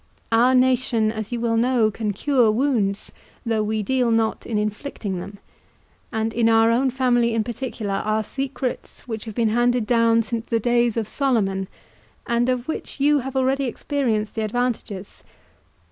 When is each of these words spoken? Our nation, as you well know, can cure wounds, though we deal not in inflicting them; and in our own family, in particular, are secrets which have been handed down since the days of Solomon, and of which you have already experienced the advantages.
Our 0.31 0.55
nation, 0.55 1.11
as 1.11 1.31
you 1.31 1.39
well 1.41 1.57
know, 1.57 1.91
can 1.91 2.11
cure 2.11 2.49
wounds, 2.49 3.11
though 3.45 3.61
we 3.61 3.83
deal 3.83 4.09
not 4.09 4.47
in 4.47 4.57
inflicting 4.57 5.19
them; 5.19 5.37
and 6.11 6.33
in 6.33 6.49
our 6.49 6.71
own 6.71 6.89
family, 6.89 7.35
in 7.35 7.43
particular, 7.43 7.93
are 7.93 8.23
secrets 8.23 9.07
which 9.07 9.25
have 9.25 9.35
been 9.35 9.49
handed 9.49 9.85
down 9.85 10.23
since 10.23 10.47
the 10.47 10.59
days 10.59 10.97
of 10.97 11.07
Solomon, 11.07 11.67
and 12.25 12.49
of 12.49 12.67
which 12.67 12.99
you 12.99 13.19
have 13.19 13.35
already 13.35 13.65
experienced 13.65 14.33
the 14.33 14.41
advantages. 14.43 15.21